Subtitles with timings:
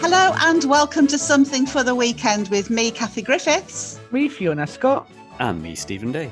[0.00, 3.98] Hello and welcome to Something for the Weekend with me, Kathy Griffiths.
[4.12, 5.08] Me, Fiona Scott.
[5.38, 6.30] And me, Stephen Day.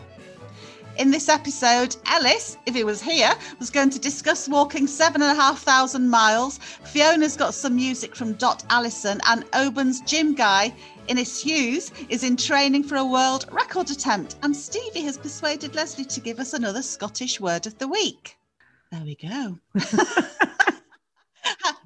[0.98, 5.32] In this episode, Ellis, if he was here, was going to discuss walking seven and
[5.32, 6.58] a half thousand miles.
[6.58, 10.74] Fiona's got some music from Dot Allison, and Oban's gym guy,
[11.08, 14.36] Innes Hughes, is in training for a world record attempt.
[14.42, 18.36] And Stevie has persuaded Leslie to give us another Scottish word of the week.
[18.90, 19.58] There we go.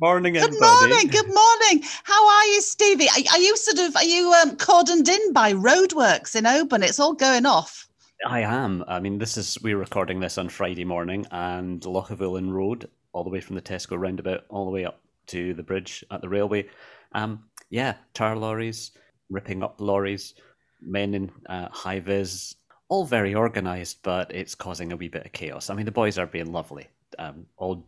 [0.00, 0.90] Morning, Good everybody.
[0.90, 1.06] morning.
[1.08, 1.82] Good morning.
[2.04, 3.08] How are you, Stevie?
[3.08, 6.82] Are, are you sort of are you um, cordoned in by roadworks in Oban?
[6.82, 7.88] It's all going off.
[8.26, 8.84] I am.
[8.86, 13.30] I mean, this is we're recording this on Friday morning, and Lochavullin Road, all the
[13.30, 16.68] way from the Tesco roundabout, all the way up to the bridge at the railway.
[17.12, 18.90] Um, yeah, tar lorries
[19.30, 20.34] ripping up lorries,
[20.80, 22.54] men in uh, high vis,
[22.88, 25.70] all very organised, but it's causing a wee bit of chaos.
[25.70, 26.86] I mean, the boys are being lovely.
[27.18, 27.84] Um, all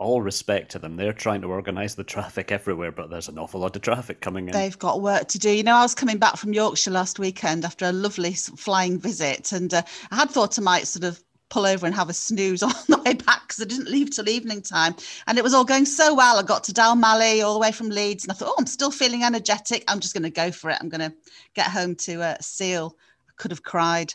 [0.00, 0.96] all respect to them.
[0.96, 4.48] They're trying to organise the traffic everywhere, but there's an awful lot of traffic coming
[4.48, 4.52] in.
[4.52, 5.50] They've got work to do.
[5.50, 9.52] You know, I was coming back from Yorkshire last weekend after a lovely flying visit,
[9.52, 12.62] and uh, I had thought I might sort of pull over and have a snooze
[12.62, 14.94] on the way back because I didn't leave till evening time.
[15.26, 16.38] And it was all going so well.
[16.38, 18.90] I got to Dalmally all the way from Leeds, and I thought, oh, I'm still
[18.90, 19.84] feeling energetic.
[19.88, 20.78] I'm just going to go for it.
[20.80, 21.14] I'm going to
[21.54, 22.96] get home to uh, Seil.
[23.28, 24.14] I could have cried.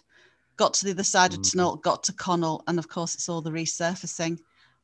[0.57, 1.51] Got to the other side of Mm.
[1.51, 4.39] Tunnel, got to Connell, and of course, it's all the resurfacing.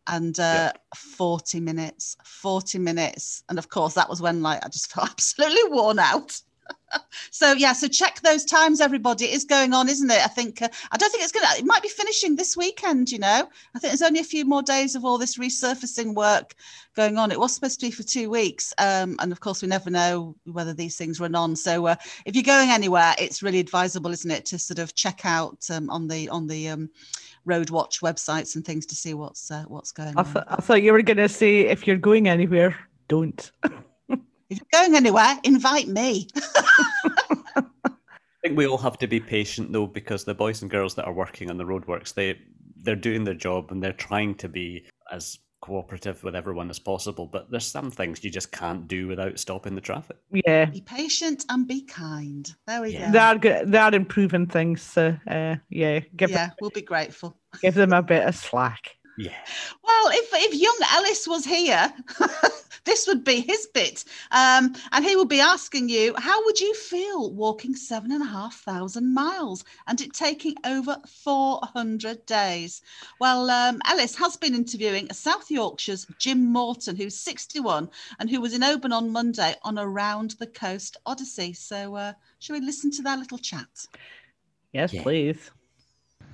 [0.08, 3.44] And uh, 40 minutes, 40 minutes.
[3.50, 6.42] And of course, that was when like I just felt absolutely worn out.
[7.32, 9.26] So yeah, so check those times, everybody.
[9.26, 10.24] It is going on, isn't it?
[10.24, 11.48] I think uh, I don't think it's gonna.
[11.58, 13.12] It might be finishing this weekend.
[13.12, 16.56] You know, I think there's only a few more days of all this resurfacing work
[16.96, 17.32] going on.
[17.32, 20.36] It was supposed to be for two weeks, um, and of course, we never know
[20.46, 21.56] whether these things run on.
[21.56, 21.96] So uh,
[22.26, 25.90] if you're going anywhere, it's really advisable, isn't it, to sort of check out um,
[25.90, 26.90] on the on the um,
[27.46, 30.44] road watch websites and things to see what's uh, what's going I, on.
[30.48, 32.76] I thought you were going to say if you're going anywhere,
[33.08, 33.52] don't.
[34.52, 36.28] If you're going anywhere, invite me.
[37.56, 37.64] I
[38.44, 41.14] think we all have to be patient though, because the boys and girls that are
[41.14, 42.38] working on the roadworks, they
[42.84, 47.28] they're doing their job and they're trying to be as cooperative with everyone as possible.
[47.28, 50.18] But there's some things you just can't do without stopping the traffic.
[50.46, 52.52] Yeah, Be patient and be kind.
[52.68, 53.06] There we Yeah.
[53.08, 53.12] go.
[53.12, 53.72] they are good.
[53.72, 54.82] They are improving things.
[54.82, 57.38] So uh, yeah, give yeah, we'll be grateful.
[57.62, 58.98] give them a bit of slack.
[59.22, 59.38] Yeah.
[59.84, 61.94] Well, if if young Ellis was here,
[62.86, 66.74] this would be his bit, um, and he would be asking you, how would you
[66.74, 72.82] feel walking seven and a half thousand miles and it taking over four hundred days?
[73.20, 78.56] Well, um, Ellis has been interviewing South Yorkshire's Jim Morton, who's sixty-one and who was
[78.56, 81.54] in Oban on Monday on a round the coast odyssey.
[81.54, 83.86] So, uh, shall we listen to their little chat?
[84.74, 85.04] Yes, Yeah.
[85.04, 85.52] please.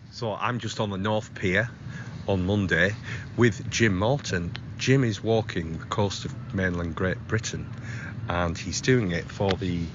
[0.09, 1.69] So I'm just on the North Pier
[2.27, 2.93] on Monday
[3.38, 4.51] with Jim Morton.
[4.77, 7.67] Jim is walking the coast of mainland Great Britain
[8.27, 9.85] and he's doing it for the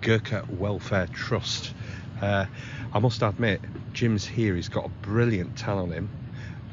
[0.00, 1.72] Gurkha Welfare Trust.
[2.20, 2.46] Uh,
[2.92, 3.60] I must admit,
[3.92, 6.10] Jim's here, he's got a brilliant tan on him.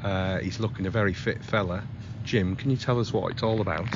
[0.02, 1.84] Uh, he's looking a very fit fella.
[2.24, 3.86] Jim, can you tell us what it's all about?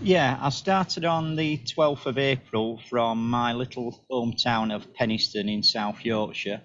[0.00, 5.62] Yeah, I started on the 12th of April from my little hometown of Penistone in
[5.62, 6.60] South Yorkshire.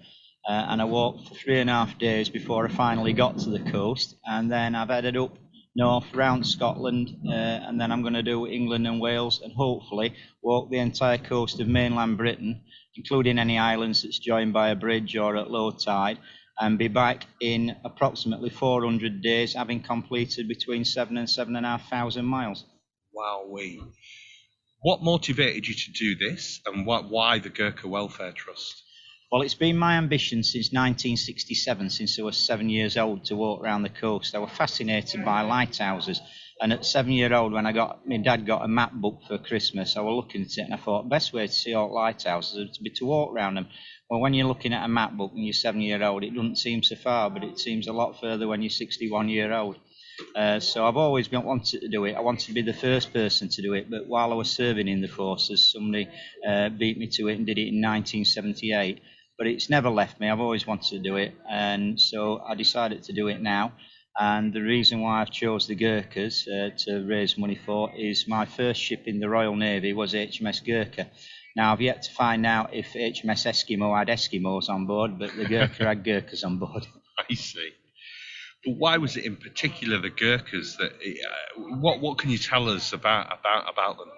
[0.48, 3.50] Uh, and I walked for three and a half days before I finally got to
[3.50, 4.16] the coast.
[4.24, 5.36] And then I've headed up
[5.76, 7.10] north round Scotland.
[7.26, 11.18] Uh, and then I'm going to do England and Wales and hopefully walk the entire
[11.18, 12.62] coast of mainland Britain,
[12.96, 16.18] including any islands that's joined by a bridge or at low tide.
[16.58, 21.68] And be back in approximately 400 days, having completed between seven and seven and a
[21.68, 22.64] half thousand miles.
[23.14, 23.80] Wowee.
[24.80, 28.82] What motivated you to do this and what, why the Gurkha Welfare Trust?
[29.30, 33.62] Well, it's been my ambition since 1967, since I was seven years old, to walk
[33.62, 34.34] around the coast.
[34.34, 36.22] I was fascinated by lighthouses.
[36.62, 39.36] And at seven year old, when I got my dad got a map book for
[39.36, 41.92] Christmas, I was looking at it and I thought the best way to see all
[41.94, 43.68] lighthouses would be to walk around them.
[44.08, 46.56] Well, when you're looking at a map book and you're seven year old, it doesn't
[46.56, 49.76] seem so far, but it seems a lot further when you're 61 year old.
[50.34, 52.14] Uh, so I've always been wanted to do it.
[52.14, 54.88] I wanted to be the first person to do it, but while I was serving
[54.88, 56.08] in the forces, somebody
[56.48, 59.02] uh, beat me to it and did it in 1978.
[59.38, 60.28] But it's never left me.
[60.28, 63.72] I've always wanted to do it, and so I decided to do it now.
[64.18, 68.46] And the reason why I've chose the Gurkhas uh, to raise money for is my
[68.46, 71.08] first ship in the Royal Navy was HMS Gurkha.
[71.54, 75.44] Now I've yet to find out if HMS Eskimo had Eskimos on board, but the
[75.44, 76.84] Gurkha had Gurkhas on board.
[77.30, 77.70] I see.
[78.64, 80.92] But why was it in particular the Gurkhas that?
[80.92, 84.08] Uh, what what can you tell us about about about them?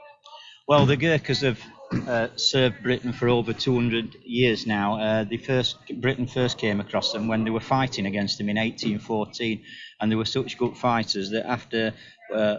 [0.66, 1.61] Well, the Gurkhas have
[1.92, 5.00] uh, served Britain for over 200 years now.
[5.00, 8.56] Uh, the first Britain first came across them when they were fighting against them in
[8.56, 9.62] 1814,
[10.00, 11.92] and they were such good fighters that after
[12.32, 12.58] uh,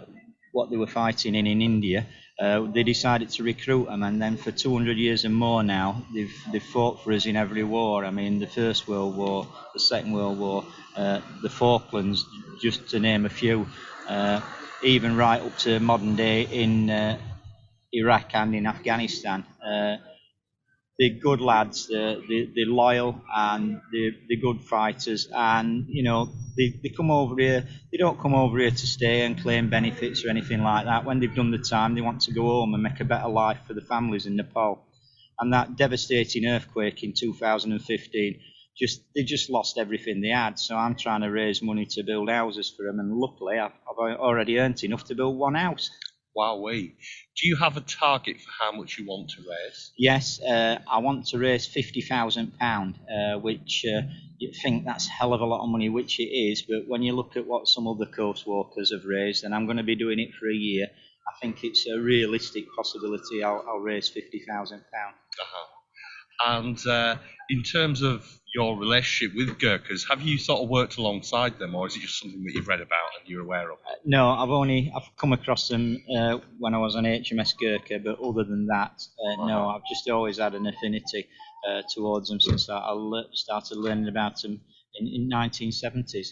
[0.52, 2.06] what they were fighting in in India,
[2.38, 6.34] uh, they decided to recruit them, and then for 200 years and more now, they've
[6.50, 8.04] they've fought for us in every war.
[8.04, 10.64] I mean, the First World War, the Second World War,
[10.96, 12.26] uh, the Falklands,
[12.60, 13.66] just to name a few.
[14.84, 16.90] Even right up to modern day in
[17.92, 19.44] Iraq and in Afghanistan.
[19.64, 19.96] Uh,
[20.98, 25.28] they're good lads, they're, they're, loyal and they're, they're, good fighters.
[25.32, 29.22] And, you know, they, they come over here, they don't come over here to stay
[29.22, 31.04] and claim benefits or anything like that.
[31.04, 33.58] When they've done the time, they want to go home and make a better life
[33.66, 34.86] for the families in Nepal.
[35.40, 38.40] And that devastating earthquake in 2015
[38.76, 40.58] just they just lost everything they had.
[40.58, 44.18] So I'm trying to raise money to build houses for them, and luckily I've, I've
[44.18, 45.90] already earned enough to build one house.
[46.36, 46.94] Wowee.
[47.36, 49.92] Do you have a target for how much you want to raise?
[49.98, 54.02] Yes, uh, I want to raise £50,000, uh, which uh,
[54.38, 56.62] you think that's a hell of a lot of money, which it is.
[56.62, 59.76] But when you look at what some other coast walkers have raised, and I'm going
[59.76, 60.86] to be doing it for a year,
[61.28, 64.72] I think it's a realistic possibility I'll, I'll raise £50,000.
[64.72, 65.66] Uh-huh.
[66.44, 67.16] And uh,
[67.50, 71.86] in terms of your relationship with Gurkhas, have you sort of worked alongside them, or
[71.86, 73.78] is it just something that you've read about and you're aware of?
[73.78, 77.98] Uh, no, I've only I've come across them uh, when I was on HMS Gurkha,
[77.98, 81.28] but other than that, uh, no, I've just always had an affinity
[81.68, 84.60] uh, towards them since I, I started learning about them
[85.00, 86.28] in, in 1970s.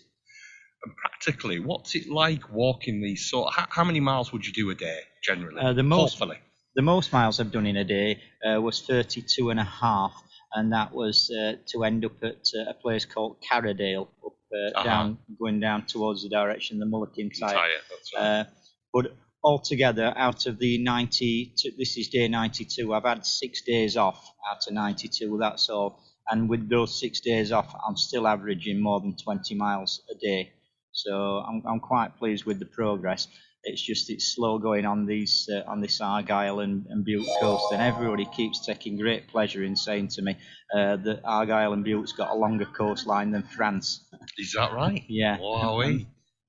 [0.83, 3.55] And practically, what's it like walking these sort?
[3.55, 5.61] How, how many miles would you do a day generally?
[5.61, 6.39] Uh, the most, Hopefully.
[6.75, 10.23] the most miles I've done in a day uh, was 32 and a half
[10.55, 14.57] and that was uh, to end up at uh, a place called Carradale, up uh,
[14.57, 14.85] uh-huh.
[14.85, 17.55] down, going down towards the direction of the Mull of Kintyre.
[17.55, 17.71] Right.
[18.19, 18.45] Uh,
[18.93, 22.93] but altogether, out of the 90, this is day 92.
[22.93, 25.39] I've had six days off out of 92.
[25.39, 26.03] That's all.
[26.29, 30.53] And with those six days off, I'm still averaging more than 20 miles a day.
[30.93, 31.13] So
[31.47, 33.29] I'm, I'm quite pleased with the progress.
[33.63, 37.73] It's just it's slow going on these uh, on this Argyll and, and Bute coast,
[37.73, 40.37] and everybody keeps taking great pleasure in saying to me
[40.75, 44.09] uh, that Argyll and Bute's got a longer coastline than France.
[44.39, 45.05] Is that right?
[45.09, 45.39] yeah.
[45.41, 45.83] Wow.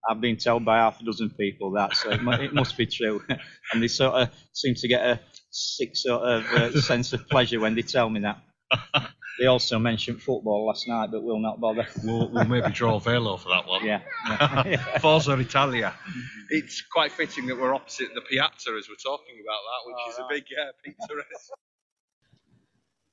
[0.09, 3.21] I've been told by half a dozen people that, so it, it must be true.
[3.73, 5.19] and they sort of seem to get a
[5.51, 8.41] sick sort of uh, sense of pleasure when they tell me that.
[9.39, 11.87] They also mentioned football last night, but we'll not bother.
[12.03, 13.85] We'll, we'll maybe draw Velo for that one.
[13.85, 14.01] Yeah.
[14.29, 14.97] yeah.
[14.99, 15.93] Forza Italia.
[16.53, 20.09] It's quite fitting that we're opposite the Piazza as we're talking about that, which oh,
[20.09, 20.25] is right.
[20.25, 21.13] a big uh, pizza.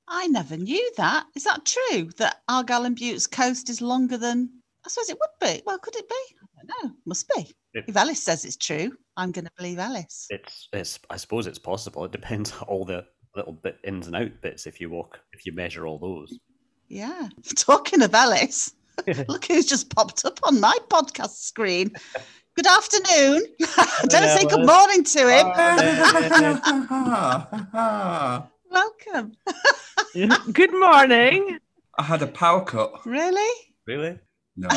[0.09, 1.27] I never knew that.
[1.37, 2.11] Is that true?
[2.17, 4.51] That Argyll and Bute's coast is longer than?
[4.85, 5.63] I suppose it would be.
[5.65, 6.37] Well, could it be?
[6.43, 6.97] I don't know.
[7.07, 7.55] Must be.
[7.75, 10.27] It, if Ellis says it's true, I'm going to believe Ellis.
[10.31, 10.99] It's, it's.
[11.11, 12.05] I suppose it's possible.
[12.07, 13.07] It depends on all the
[13.39, 16.39] little bit ins and out bits if you walk if you measure all those.
[16.89, 17.29] Yeah.
[17.57, 18.75] Talking of Ellis,
[19.29, 21.93] look who's just popped up on my podcast screen.
[22.57, 23.43] Good afternoon.
[24.09, 25.47] Don't say good morning to him.
[28.71, 29.33] Welcome.
[30.53, 31.59] good morning.
[31.97, 33.07] I had a power cut.
[33.07, 33.67] Really?
[33.87, 34.19] Really?
[34.57, 34.69] No,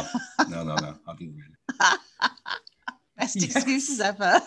[0.47, 0.95] no, no, no.
[1.07, 1.97] I didn't really.
[3.17, 3.55] Best yes.
[3.55, 4.41] excuses ever.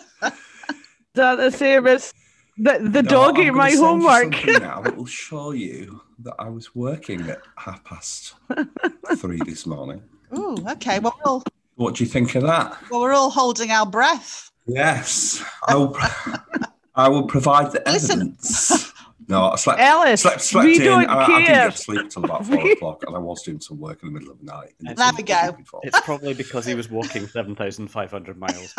[1.15, 2.13] that the same as
[2.57, 4.45] the, the no, dog ate my homework.
[4.47, 8.35] now that will show you that I was working at half past
[9.17, 10.01] three this morning.
[10.31, 10.99] Oh, okay.
[10.99, 11.43] Well, we'll,
[11.75, 12.77] what do you think of that?
[12.89, 14.51] Well, we're all holding our breath.
[14.67, 15.97] Yes, I will.
[16.97, 18.71] I will provide the evidence.
[18.71, 18.91] Listen.
[19.27, 19.79] No, I slept.
[19.79, 20.83] Ellis, slept, slept we in.
[20.83, 21.35] don't I, care.
[21.35, 24.01] I didn't get to sleep till about four o'clock, and I was doing some work
[24.03, 24.73] in the middle of the night.
[24.79, 25.57] There we go.
[25.83, 28.73] It's probably because he was walking seven thousand five hundred miles.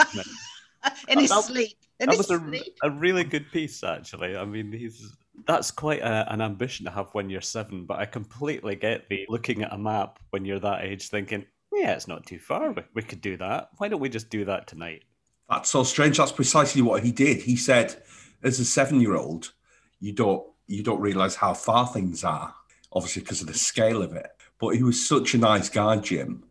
[1.09, 1.76] in uh, his that, sleep.
[2.00, 2.76] In that his was sleep.
[2.83, 4.37] A, a really good piece, actually.
[4.37, 5.16] I mean, he's
[5.47, 7.85] that's quite a, an ambition to have when you're seven.
[7.85, 11.93] But I completely get the looking at a map when you're that age, thinking, yeah,
[11.93, 12.73] it's not too far.
[12.73, 13.71] We, we could do that.
[13.78, 15.05] Why don't we just do that tonight?
[15.49, 16.16] That's so strange.
[16.19, 17.43] That's precisely what he did.
[17.43, 18.02] He said,
[18.43, 19.52] as a seven-year-old,
[20.00, 22.52] you don't you don't realize how far things are,
[22.93, 24.26] obviously because of the scale of it.
[24.59, 26.46] But he was such a nice guy, Jim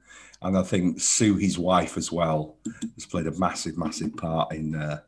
[0.46, 2.58] and I think Sue, his wife, as well,
[2.94, 5.00] has played a massive, massive part in uh,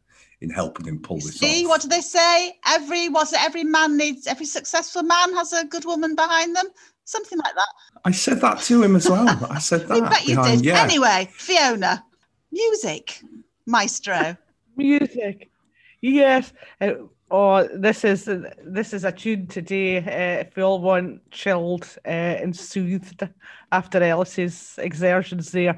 [0.42, 1.70] in helping him pull this See, off.
[1.70, 2.54] what do they say?
[2.66, 6.66] Every was it every man needs every successful man has a good woman behind them,
[7.06, 7.68] something like that.
[8.04, 9.28] I said that to him as well.
[9.52, 10.04] I said that.
[10.04, 10.66] I bet you behind, did.
[10.66, 10.82] Yeah.
[10.82, 12.04] Anyway, Fiona,
[12.52, 13.22] music,
[13.68, 14.36] maestro.
[14.76, 15.52] music,
[16.02, 16.52] yes.
[16.82, 16.94] Uh,
[17.30, 18.30] Oh, this is
[18.64, 19.98] this is a tune today.
[19.98, 23.28] Uh, if we all want chilled uh, and soothed
[23.74, 25.78] after Ellis's exertions there.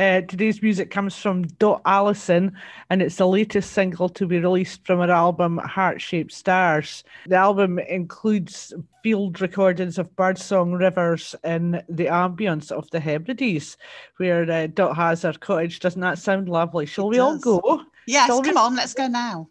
[0.00, 2.52] Uh, today's music comes from Dot Allison,
[2.90, 7.04] and it's the latest single to be released from her album Heart Shaped Stars.
[7.28, 8.72] The album includes
[9.04, 13.76] field recordings of birdsong rivers in the ambience of the Hebrides,
[14.16, 15.78] where uh, Dot has her cottage.
[15.78, 16.86] Doesn't that sound lovely?
[16.86, 17.84] Shall we all go?
[18.08, 18.60] Yes, Shall come we?
[18.60, 19.48] on, let's go now.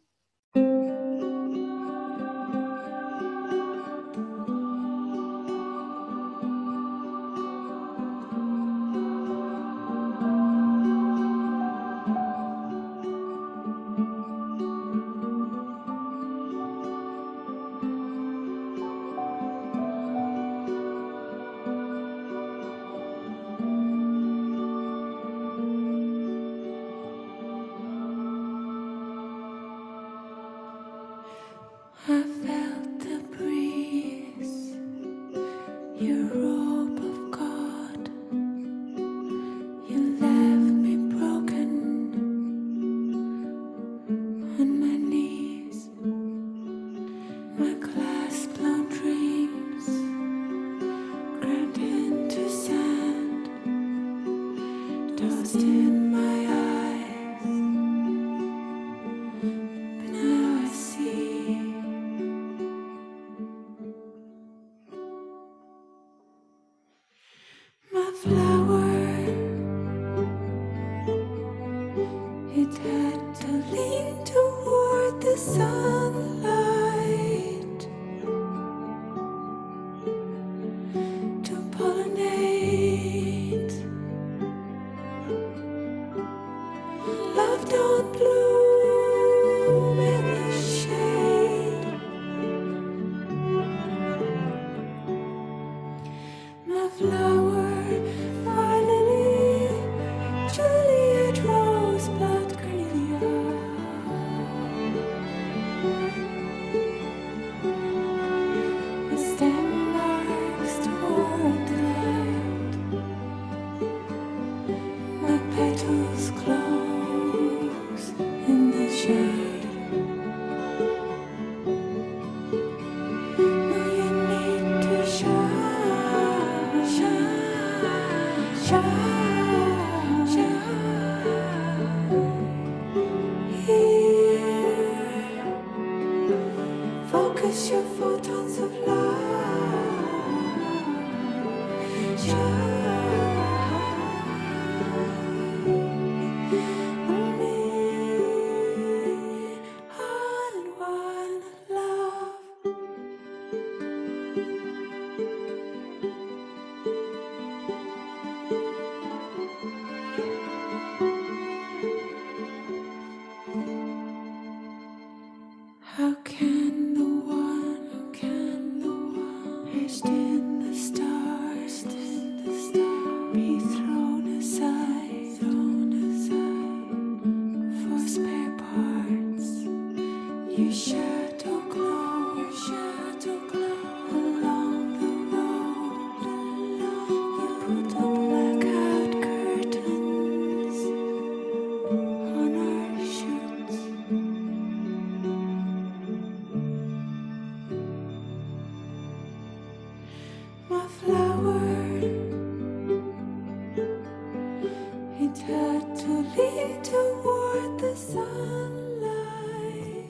[116.31, 116.56] Close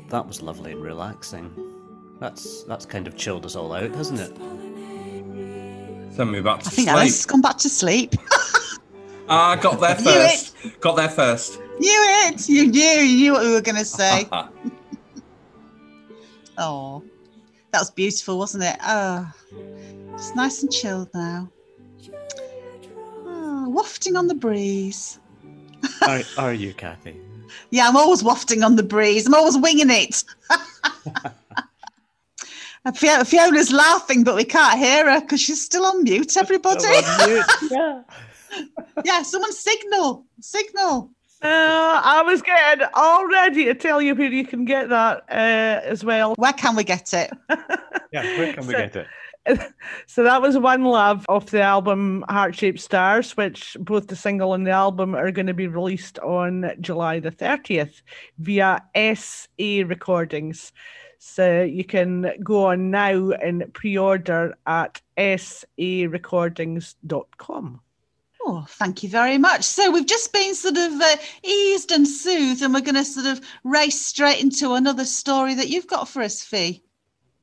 [0.10, 1.52] That was lovely and relaxing.
[2.20, 4.36] That's that's kind of chilled us all out, hasn't it?
[6.14, 6.90] Send me back to I think sleep.
[6.90, 8.16] Ellis has gone back to sleep.
[8.32, 8.78] I
[9.30, 10.56] ah, got there Knew first.
[10.80, 11.60] Got there first.
[11.80, 12.50] knew it.
[12.50, 12.82] You knew.
[12.82, 14.28] You knew what we were going to say.
[16.60, 17.04] Oh,
[17.72, 18.78] that was beautiful, wasn't it?
[18.84, 19.32] Oh,
[20.16, 21.48] it's nice and chilled now.
[23.28, 25.20] Oh, wafting on the breeze.
[26.02, 27.22] Are, are you, Kathy?
[27.72, 29.26] Yeah, I'm always wafting on the breeze.
[29.28, 30.24] I'm always winging it.
[32.96, 36.38] Fiona's laughing, but we can't hear her because she's still on mute.
[36.38, 36.84] Everybody,
[37.70, 38.02] yeah.
[39.04, 41.10] yeah, someone signal, signal.
[41.44, 45.82] Uh, I was getting all ready to tell you where you can get that uh,
[45.86, 46.34] as well.
[46.38, 47.32] Where can we get it?
[48.14, 49.08] Yeah, where can we So- get it?
[50.06, 54.54] So that was One Love off the album Heart Shaped Stars, which both the single
[54.54, 58.02] and the album are going to be released on July the 30th
[58.40, 58.82] via
[59.16, 60.72] SA Recordings.
[61.20, 67.82] So you can go on now and pre-order at sarecordings.com.
[68.50, 69.64] Oh, thank you very much.
[69.64, 73.26] So we've just been sort of uh, eased and soothed, and we're going to sort
[73.26, 76.84] of race straight into another story that you've got for us, Fee.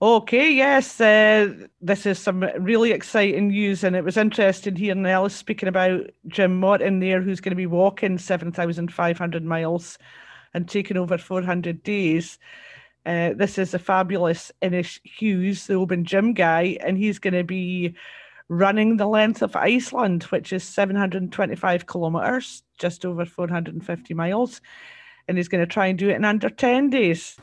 [0.04, 5.34] Okay, yes, uh, this is some really exciting news, and it was interesting hearing Ellis
[5.34, 9.96] speaking about Jim Morton there, who's going to be walking 7,500 miles
[10.52, 12.38] and taking over 400 days.
[13.06, 17.42] Uh, this is a fabulous Innes Hughes, the Oban gym guy, and he's going to
[17.42, 17.94] be
[18.50, 24.60] running the length of Iceland, which is 725 kilometers, just over 450 miles.
[25.28, 27.38] And he's going to try and do it in under 10 days.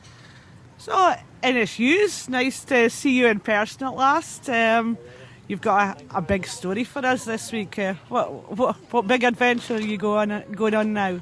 [0.82, 4.50] So, Hughes, nice to see you in person at last.
[4.50, 4.98] Um,
[5.46, 7.78] you've got a, a, big story for us this week.
[7.78, 11.20] Uh, what, what what big adventure are you going going on now?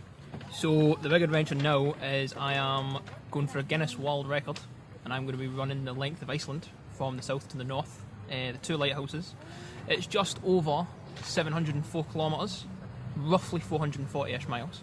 [0.50, 3.00] So the big adventure now is I am
[3.31, 4.59] going for a Guinness World Record,
[5.05, 7.64] and I'm going to be running the length of Iceland from the south to the
[7.64, 9.35] north, uh, the two lighthouses.
[9.88, 10.87] It's just over
[11.23, 12.64] 704 kilometres,
[13.14, 14.81] roughly 440-ish miles.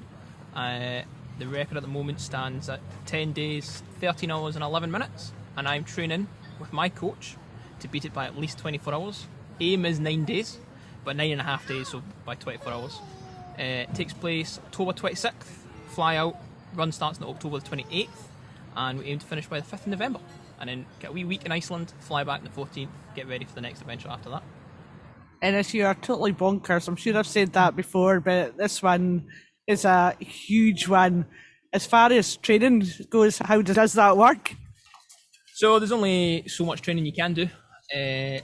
[0.56, 1.02] Uh,
[1.40, 5.68] the record at the moment stands at 10 days, 13 hours and 11 minutes, and
[5.68, 6.28] I'm training
[6.60, 7.36] with my coach
[7.80, 9.28] to beat it by at least 24 hours.
[9.60, 10.58] Aim is 9 days,
[11.04, 13.00] but nine and a half days, so by 24 hours.
[13.58, 15.34] Uh, it takes place October 26th,
[15.88, 16.36] fly out,
[16.76, 18.08] run starts on October 28th,
[18.76, 20.20] and we aim to finish by the 5th of November.
[20.60, 23.46] And then get a wee week in Iceland, fly back on the 14th, get ready
[23.46, 24.44] for the next adventure after that.
[25.42, 29.28] And you are totally bonkers, I'm sure I've said that before, but this one
[29.68, 31.26] is a huge one.
[31.74, 34.56] As far as training goes, how does that work?
[35.56, 37.50] So there's only so much training you can do.
[37.94, 38.40] Uh,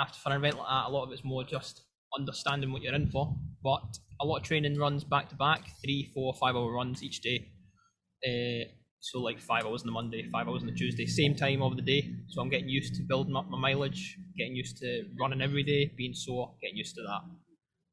[0.00, 1.82] after for an event like that, a lot of it's more just
[2.18, 3.36] understanding what you're in for.
[3.62, 7.20] But a lot of training runs back to back, three, four, five hour runs each
[7.20, 7.50] day.
[8.26, 11.60] Uh, so like five hours on the Monday, five hours on the Tuesday, same time
[11.60, 12.10] of the day.
[12.28, 15.92] So I'm getting used to building up my mileage, getting used to running every day,
[15.94, 17.20] being sore, getting used to that,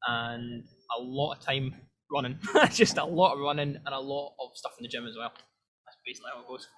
[0.08, 0.64] and
[0.98, 1.74] a lot of time
[2.12, 2.38] running,
[2.70, 5.32] just a lot of running and a lot of stuff in the gym as well.
[5.34, 6.68] That's basically how it goes.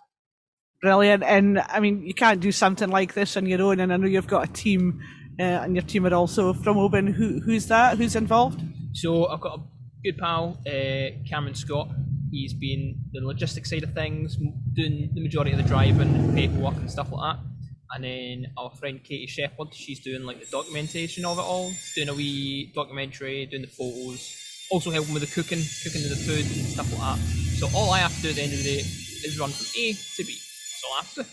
[0.82, 3.96] Brilliant, and I mean you can't do something like this on your own, and I
[3.96, 5.00] know you've got a team,
[5.40, 7.06] uh, and your team are also from Oban.
[7.06, 7.98] Who who's that?
[7.98, 8.62] Who's involved?
[8.92, 9.62] So I've got a
[10.04, 11.88] good pal, uh, Cameron Scott
[12.34, 14.36] He's been the logistics side of things,
[14.72, 17.44] doing the majority of the driving, paperwork and stuff like that.
[17.92, 22.08] And then our friend Katie Shepherd, she's doing like the documentation of it all, doing
[22.08, 24.36] a wee documentary, doing the photos,
[24.70, 27.18] also helping with the cooking, cooking of the food and stuff like that.
[27.58, 29.66] So all I have to do at the end of the day is run from
[29.80, 30.32] A to B.
[30.32, 31.28] That's all I have to do.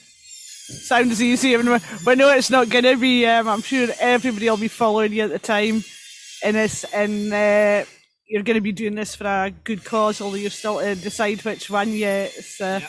[0.72, 1.82] Sounds easy, everyone.
[2.06, 3.26] but no, it's not going to be.
[3.26, 5.84] Um, I'm sure everybody will be following you at the time
[6.44, 7.86] in this, and uh,
[8.28, 11.42] you're going to be doing this for a good cause, although you're still to decide
[11.42, 12.32] which one yet.
[12.32, 12.80] So,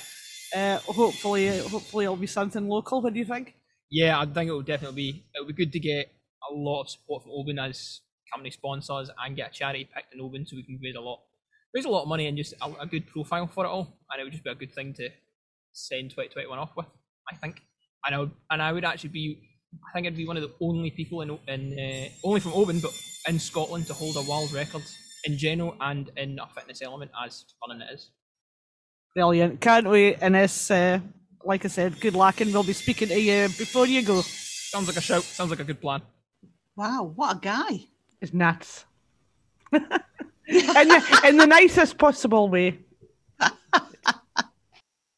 [0.54, 0.78] yeah.
[0.86, 3.02] uh, hopefully, hopefully it'll be something local.
[3.02, 3.54] What do you think?
[3.90, 5.24] Yeah, I think it will definitely be.
[5.34, 6.12] It will be good to get
[6.50, 8.00] a lot of support from Oban as
[8.32, 11.20] company sponsors and get a charity picked in Oban so we can raise a lot,
[11.74, 13.98] raise a lot of money and just a, a good profile for it all.
[14.10, 15.08] And it would just be a good thing to
[15.72, 16.86] send 2021 off with.
[17.30, 17.62] I think,
[18.04, 19.48] and I would, and I would actually be.
[19.88, 22.80] I think I'd be one of the only people in, in uh, only from Oban,
[22.80, 22.92] but
[23.26, 24.82] in Scotland to hold a world record
[25.24, 28.10] in general and in a fitness element as fun it is.
[29.14, 29.60] Brilliant.
[29.60, 30.18] Can't wait.
[30.20, 31.00] And this, uh,
[31.44, 34.20] like I said, good luck and we'll be speaking to you before you go.
[34.22, 35.22] Sounds like a shout.
[35.22, 36.02] Sounds like a good plan.
[36.76, 37.84] Wow, what a guy.
[38.22, 38.86] It's nuts.
[39.72, 39.82] in,
[40.48, 42.78] the, in the nicest possible way.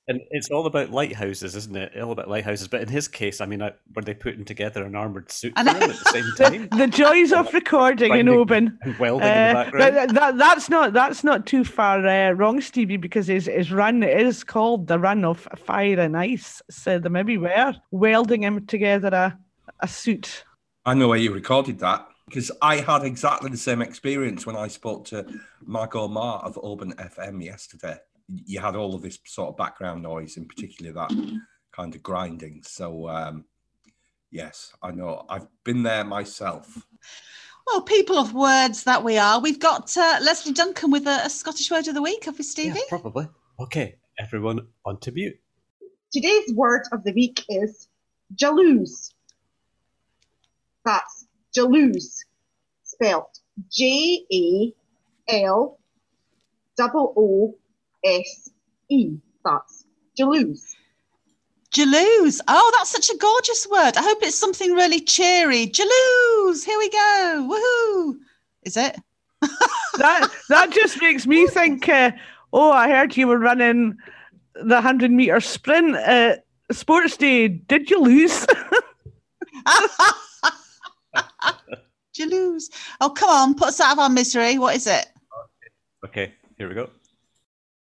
[0.06, 1.98] And it's all about lighthouses, isn't it?
[2.00, 2.68] All about lighthouses.
[2.68, 5.62] But in his case, I mean, uh, were they putting together an armored suit for
[5.62, 6.68] him at the same time?
[6.68, 8.78] the, the joys of recording in Oban.
[8.98, 9.94] Welding uh, in the background.
[9.94, 14.02] That, that, that's not that's not too far uh, wrong, Stevie, because his, his run
[14.02, 16.60] is called the Run of Fire and Ice.
[16.70, 19.38] So they maybe were welding him together a,
[19.80, 20.44] a suit.
[20.84, 24.68] I know where you recorded that because I had exactly the same experience when I
[24.68, 25.26] spoke to
[25.64, 30.37] Margot Mar of Oban FM yesterday you had all of this sort of background noise,
[30.37, 31.40] in particular that
[31.72, 32.62] kind of grinding.
[32.62, 33.44] So, um,
[34.30, 36.87] yes, I know I've been there myself.
[37.66, 41.30] Well, people of words that we are, we've got uh, Leslie Duncan with a, a,
[41.30, 42.78] Scottish word of the week, have we, Stevie?
[42.78, 43.26] Yeah, probably.
[43.58, 45.38] Okay, everyone on to mute.
[46.12, 47.88] Today's word of the week is
[48.37, 49.12] jalouse.
[50.84, 51.23] That's
[51.56, 52.24] jalouse,
[52.82, 53.40] spelt
[53.70, 54.74] J A
[55.28, 55.78] L
[56.76, 57.54] double O
[58.04, 58.50] S
[58.88, 59.16] E.
[59.44, 59.84] That's
[60.18, 60.74] jalouse.
[61.72, 62.40] Jalouse.
[62.46, 63.96] Oh, that's such a gorgeous word.
[63.96, 65.66] I hope it's something really cheery.
[65.66, 66.64] Jalouse.
[66.64, 67.48] Here we go.
[67.50, 68.18] Woohoo.
[68.62, 68.96] Is it?
[69.98, 71.88] that that just makes me think.
[71.88, 72.12] Uh,
[72.52, 73.96] oh, I heard you were running
[74.54, 75.96] the hundred meter sprint.
[75.96, 76.36] Uh,
[76.72, 78.46] Sports Day, did you lose?
[82.14, 82.70] Did you lose?
[83.00, 84.57] Oh, come on, put us out of our misery.
[84.57, 85.07] What is it?
[86.05, 86.90] Okay, here we go.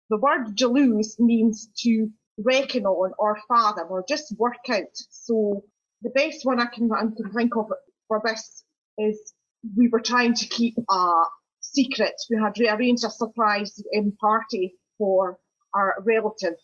[0.09, 4.95] The word jalouse means to reckon on or fathom or just work out.
[5.11, 5.65] So
[6.03, 7.67] the best one I can, I can think of
[8.09, 8.65] for this
[8.99, 9.35] is
[9.77, 11.25] we were trying to keep a
[11.61, 12.15] secret.
[12.31, 15.39] We had arranged a surprise um, party for
[15.75, 16.55] our relative,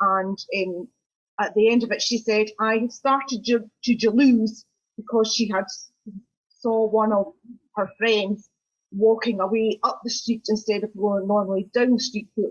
[0.00, 0.88] and um,
[1.40, 4.64] at the end of it, she said, "I started to, to jalouse
[4.96, 5.64] because she had
[6.64, 7.26] saw one of
[7.76, 8.48] her friends
[8.90, 12.50] walking away up the street instead of going normally down the street the,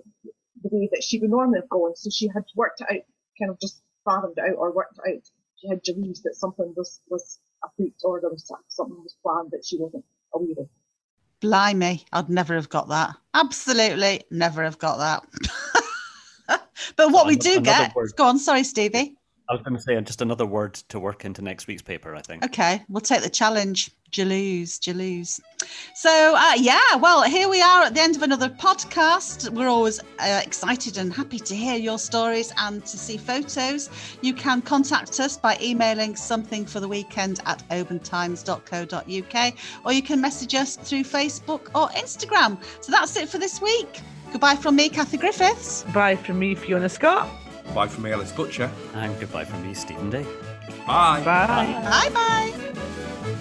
[0.61, 1.95] the way that she would normally have gone.
[1.95, 3.03] So she had worked it out,
[3.39, 5.23] kind of just fathomed it out or worked it out.
[5.57, 9.65] She had jalouse that something was was afoot or there was something was planned that
[9.65, 10.69] she wasn't aware of.
[11.41, 13.15] Blimey, I'd never have got that.
[13.33, 16.61] Absolutely never have got that.
[16.95, 18.11] but what we do Another get, word.
[18.15, 19.15] go on, sorry, Stevie.
[19.49, 22.15] I was going to say just another word to work into next week's paper.
[22.15, 22.45] I think.
[22.45, 23.91] Okay, we'll take the challenge.
[24.13, 25.41] Jalouse, jalouse.
[25.95, 29.49] So, uh, yeah, well, here we are at the end of another podcast.
[29.49, 33.89] We're always uh, excited and happy to hear your stories and to see photos.
[34.21, 39.53] You can contact us by emailing something for the weekend at obantimes.co.uk
[39.85, 42.57] or you can message us through Facebook or Instagram.
[42.81, 44.01] So that's it for this week.
[44.31, 45.83] Goodbye from me, Kathy Griffiths.
[45.93, 47.29] Bye from me, Fiona Scott.
[47.73, 48.69] Bye from me, Ellis Butcher.
[48.93, 50.25] And goodbye from me, Stephen Day.
[50.85, 51.21] Bye.
[51.23, 51.81] Bye.
[51.83, 53.39] Bye bye.